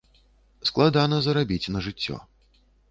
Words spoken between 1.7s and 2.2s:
на жыццё.